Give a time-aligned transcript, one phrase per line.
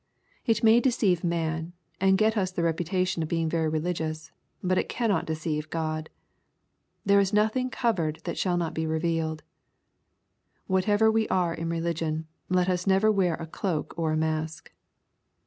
[0.47, 4.31] It may deceive man, and get us the reputation of being very religious,
[4.63, 6.09] but it cannot deceive God."
[7.05, 9.43] There is nothing covered that shall not be revealed.''
[10.65, 14.71] Whatever we are in religion, let us never wear a cloak or a mask.